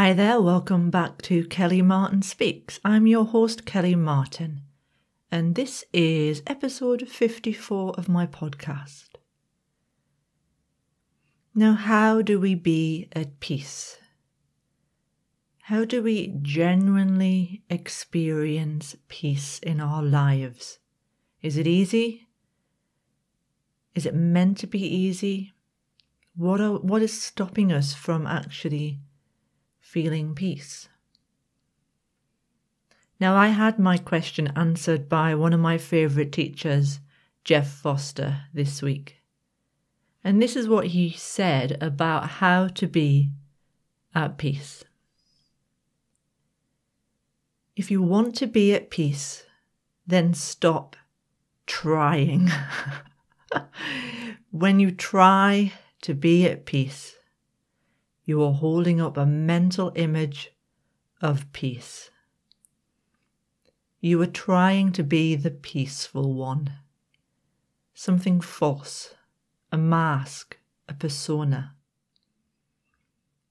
[0.00, 2.78] Hi there, welcome back to Kelly Martin Speaks.
[2.84, 4.60] I'm your host, Kelly Martin,
[5.28, 9.08] and this is episode 54 of my podcast.
[11.52, 13.98] Now, how do we be at peace?
[15.62, 20.78] How do we genuinely experience peace in our lives?
[21.42, 22.28] Is it easy?
[23.96, 25.54] Is it meant to be easy?
[26.36, 29.00] What, are, what is stopping us from actually
[29.88, 30.86] feeling peace.
[33.18, 37.00] Now, I had my question answered by one of my favourite teachers,
[37.42, 39.22] Jeff Foster, this week.
[40.22, 43.30] And this is what he said about how to be
[44.14, 44.84] at peace.
[47.74, 49.46] If you want to be at peace,
[50.06, 50.96] then stop
[51.66, 52.50] trying.
[54.50, 57.17] when you try to be at peace,
[58.28, 60.50] you are holding up a mental image
[61.22, 62.10] of peace.
[64.00, 66.74] You are trying to be the peaceful one.
[67.94, 69.14] Something false,
[69.72, 70.58] a mask,
[70.90, 71.74] a persona.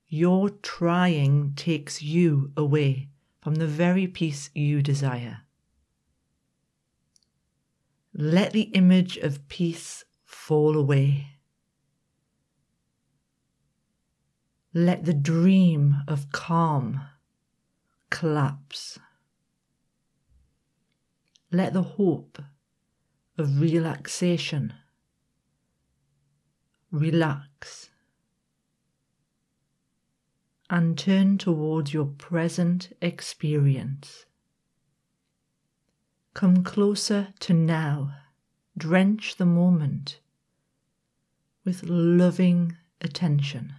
[0.08, 3.09] Your trying takes you away
[3.41, 5.39] from the very peace you desire.
[8.14, 11.37] Let the image of peace fall away.
[14.78, 17.02] Let the dream of calm
[18.11, 19.00] collapse.
[21.52, 22.38] Let the hope
[23.39, 24.75] of relaxation
[26.92, 27.89] relax
[30.69, 34.28] and turn towards your present experience.
[36.36, 38.14] Come closer to now,
[38.78, 40.19] drench the moment
[41.66, 43.73] with loving attention.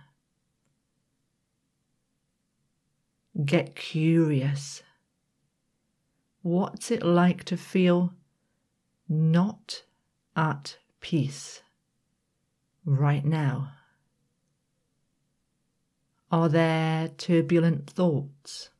[3.45, 4.83] Get curious.
[6.43, 8.13] What's it like to feel
[9.09, 9.85] not
[10.35, 11.63] at peace
[12.85, 13.73] right now?
[16.31, 18.71] Are there turbulent thoughts?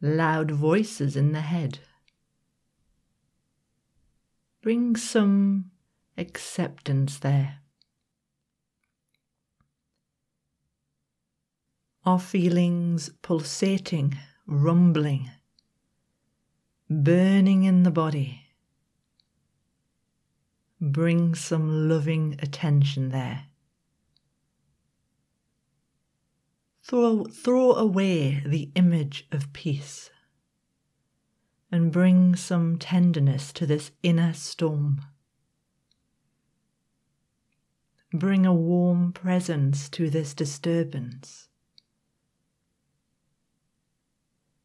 [0.00, 1.80] Loud voices in the head?
[4.60, 5.70] Bring some
[6.16, 7.60] acceptance there.
[12.08, 15.30] Our feelings pulsating, rumbling,
[16.88, 18.46] burning in the body.
[20.80, 23.48] Bring some loving attention there.
[26.82, 30.08] Throw, throw away the image of peace
[31.70, 35.02] and bring some tenderness to this inner storm.
[38.14, 41.48] Bring a warm presence to this disturbance.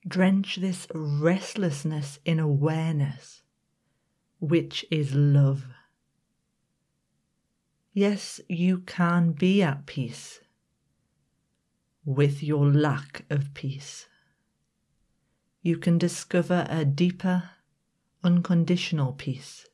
[0.07, 3.41] Drench this restlessness in awareness,
[4.39, 5.65] which is love.
[7.93, 10.41] Yes, you can be at peace
[12.05, 14.07] with your lack of peace.
[15.61, 17.51] You can discover a deeper,
[18.23, 19.67] unconditional peace,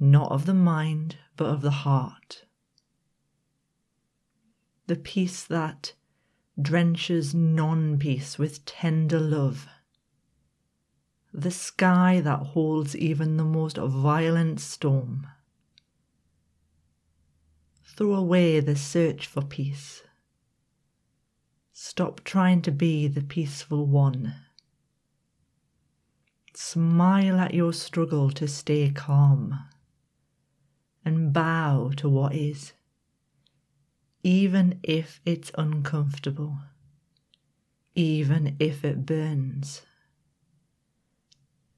[0.00, 2.46] not of the mind, but of the heart.
[4.88, 5.94] The peace that
[6.60, 9.66] drenches non peace with tender love.
[11.32, 15.26] The sky that holds even the most violent storm.
[17.96, 20.02] Throw away the search for peace.
[21.72, 24.34] Stop trying to be the peaceful one.
[26.54, 29.58] Smile at your struggle to stay calm
[31.04, 32.72] and bow to what is
[34.24, 36.56] even if it's uncomfortable,
[37.94, 39.82] even if it burns.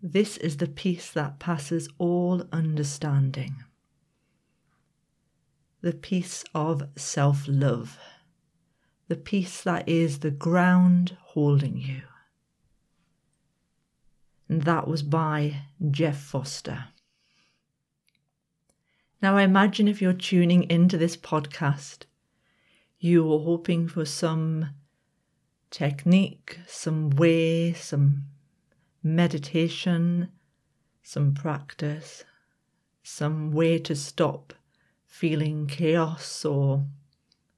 [0.00, 3.56] This is the peace that passes all understanding.
[5.80, 7.98] The peace of self love.
[9.08, 12.02] The peace that is the ground holding you.
[14.48, 16.86] And that was by Jeff Foster.
[19.20, 22.04] Now, I imagine if you're tuning into this podcast,
[22.98, 24.70] you were hoping for some
[25.70, 28.24] technique, some way, some
[29.02, 30.28] meditation,
[31.02, 32.24] some practice,
[33.02, 34.52] some way to stop
[35.06, 36.86] feeling chaos or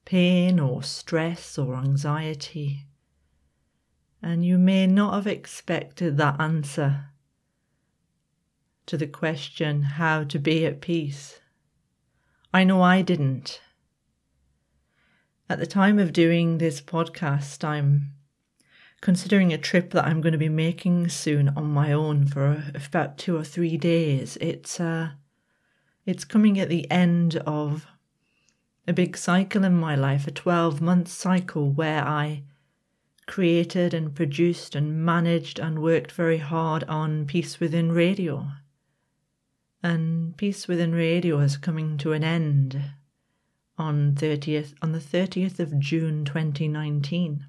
[0.05, 2.87] pain or stress or anxiety.
[4.23, 7.11] And you may not have expected that answer
[8.87, 11.41] to the question how to be at peace.
[12.53, 13.61] I know I didn't.
[15.51, 18.13] At the time of doing this podcast, I'm
[19.01, 23.17] considering a trip that I'm going to be making soon on my own for about
[23.17, 24.37] two or three days.
[24.43, 25.13] It's uh,
[26.05, 27.87] it's coming at the end of
[28.87, 32.43] a big cycle in my life, a 12 month cycle where I
[33.27, 38.49] created and produced and managed and worked very hard on Peace Within Radio.
[39.83, 42.83] And Peace Within Radio is coming to an end
[43.79, 47.47] on 30th on the 30th of June 2019.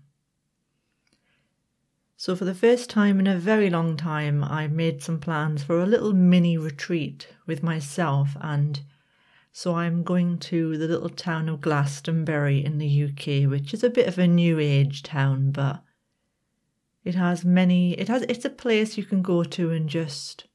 [2.16, 5.80] So, for the first time in a very long time, I made some plans for
[5.80, 8.36] a little mini retreat with myself.
[8.42, 8.82] And
[9.54, 13.90] so I'm going to the little town of Glastonbury in the UK, which is a
[13.90, 15.82] bit of a new age town, but
[17.04, 20.46] it has many, it has, it's a place you can go to and just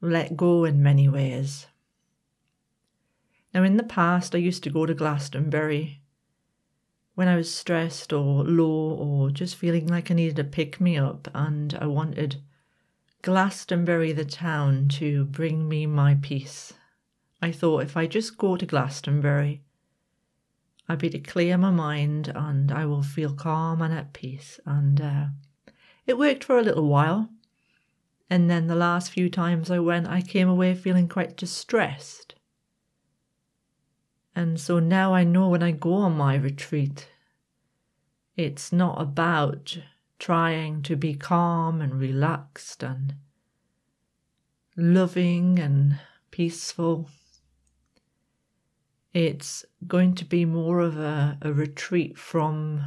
[0.00, 1.66] let go in many ways.
[3.58, 6.00] Now, in the past, I used to go to Glastonbury
[7.16, 10.96] when I was stressed or low or just feeling like I needed a pick me
[10.96, 12.40] up and I wanted
[13.22, 16.74] Glastonbury, the town, to bring me my peace.
[17.42, 19.64] I thought if I just go to Glastonbury,
[20.88, 24.60] I'd be to clear my mind and I will feel calm and at peace.
[24.66, 25.26] And uh,
[26.06, 27.28] it worked for a little while.
[28.30, 32.36] And then the last few times I went, I came away feeling quite distressed.
[34.38, 37.08] And so now I know when I go on my retreat,
[38.36, 39.76] it's not about
[40.20, 43.16] trying to be calm and relaxed and
[44.76, 45.98] loving and
[46.30, 47.10] peaceful.
[49.12, 52.84] It's going to be more of a, a retreat from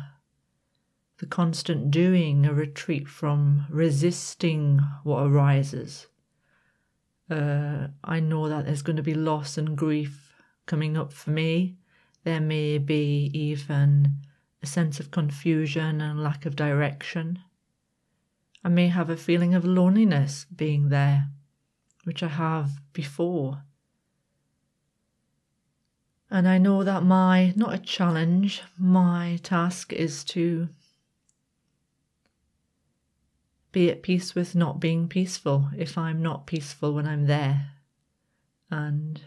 [1.17, 6.07] the constant doing, a retreat from resisting what arises.
[7.29, 10.30] Uh, I know that there's going to be loss and grief
[10.71, 11.75] coming up for me.
[12.23, 14.15] There may be even
[14.63, 17.39] a sense of confusion and lack of direction.
[18.63, 21.27] I may have a feeling of loneliness being there,
[22.05, 23.63] which I have before.
[26.29, 30.69] And I know that my, not a challenge, my task is to
[33.73, 37.71] be at peace with not being peaceful if I'm not peaceful when I'm there.
[38.69, 39.21] And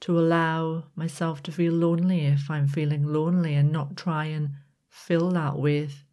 [0.00, 4.50] to allow myself to feel lonely if I'm feeling lonely and not try and
[4.88, 6.04] fill that with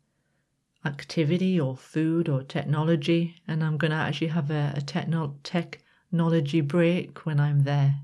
[0.83, 3.35] activity or food or technology.
[3.47, 8.01] And I'm going to actually have a, a techno- technology break when I'm there.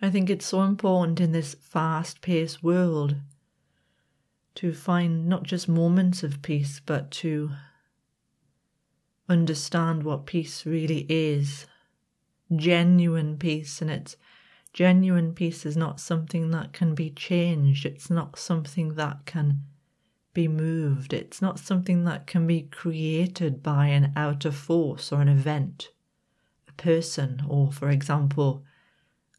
[0.00, 3.16] I think it's so important in this fast paced world
[4.56, 7.50] to find not just moments of peace, but to
[9.28, 11.66] understand what peace really is
[12.56, 14.16] genuine peace, and it's
[14.72, 19.62] genuine peace is not something that can be changed, it's not something that can
[20.34, 25.28] be moved, it's not something that can be created by an outer force or an
[25.28, 25.90] event,
[26.68, 28.64] a person, or, for example,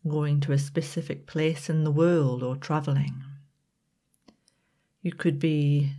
[0.07, 3.23] going to a specific place in the world or traveling.
[5.01, 5.93] You could be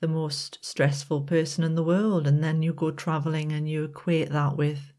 [0.00, 4.30] the most stressful person in the world, and then you go traveling and you equate
[4.30, 4.92] that with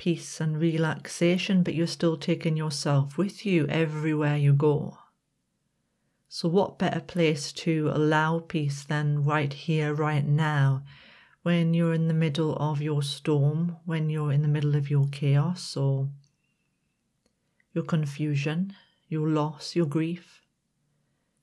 [0.00, 4.96] peace and relaxation, but you're still taking yourself with you everywhere you go.
[6.26, 10.84] So, what better place to allow peace than right here, right now,
[11.42, 15.06] when you're in the middle of your storm, when you're in the middle of your
[15.12, 16.08] chaos or
[17.74, 18.72] your confusion,
[19.10, 20.40] your loss, your grief,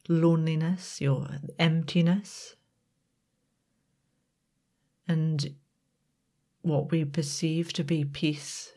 [0.09, 1.27] loneliness, your
[1.59, 2.55] emptiness.
[5.07, 5.53] And
[6.61, 8.73] what we perceive to be peace.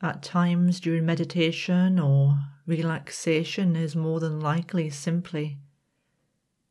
[0.00, 5.58] At times during meditation or relaxation is more than likely simply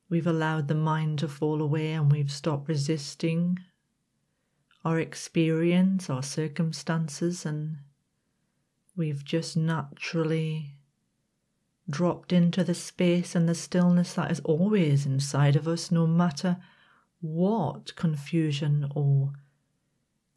[0.09, 3.57] we've allowed the mind to fall away and we've stopped resisting
[4.83, 7.77] our experience, our circumstances, and
[8.95, 10.75] we've just naturally
[11.89, 16.57] dropped into the space and the stillness that is always inside of us, no matter
[17.21, 19.33] what confusion or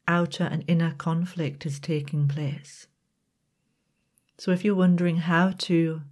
[0.07, 2.87] outer and inner conflict is taking place.
[4.39, 6.03] So, if you're wondering how to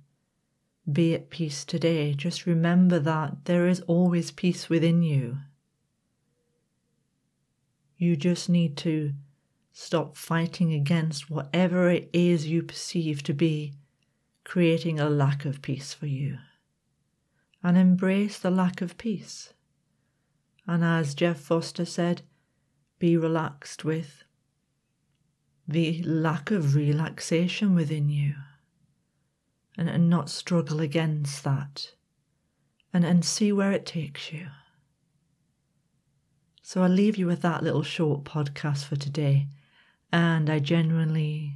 [0.90, 5.38] be at peace today, just remember that there is always peace within you.
[7.98, 9.12] You just need to
[9.72, 13.74] stop fighting against whatever it is you perceive to be
[14.44, 16.38] creating a lack of peace for you
[17.62, 19.52] and embrace the lack of peace.
[20.66, 22.22] And as Jeff Foster said,
[22.98, 24.24] be relaxed with
[25.66, 28.34] the lack of relaxation within you
[29.76, 31.92] and, and not struggle against that
[32.92, 34.48] and, and see where it takes you.
[36.62, 39.48] So I'll leave you with that little short podcast for today.
[40.12, 41.54] And I genuinely,